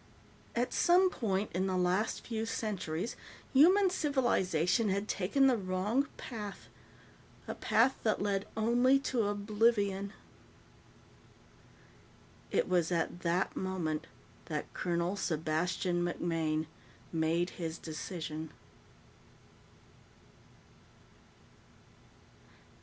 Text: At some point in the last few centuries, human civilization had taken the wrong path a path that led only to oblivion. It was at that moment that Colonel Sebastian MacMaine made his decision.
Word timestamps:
At 0.55 0.73
some 0.73 1.11
point 1.11 1.51
in 1.53 1.67
the 1.67 1.77
last 1.77 2.25
few 2.25 2.47
centuries, 2.47 3.15
human 3.53 3.91
civilization 3.91 4.89
had 4.89 5.07
taken 5.07 5.45
the 5.45 5.55
wrong 5.55 6.07
path 6.17 6.69
a 7.47 7.53
path 7.53 7.97
that 8.01 8.19
led 8.19 8.47
only 8.57 8.97
to 9.01 9.27
oblivion. 9.27 10.11
It 12.49 12.67
was 12.67 12.91
at 12.91 13.19
that 13.19 13.55
moment 13.55 14.07
that 14.45 14.73
Colonel 14.73 15.15
Sebastian 15.15 16.03
MacMaine 16.03 16.65
made 17.13 17.51
his 17.61 17.77
decision. 17.77 18.51